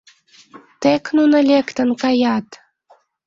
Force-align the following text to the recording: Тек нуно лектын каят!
Тек 0.81 1.03
нуно 1.17 1.37
лектын 1.49 1.89
каят! 2.01 2.47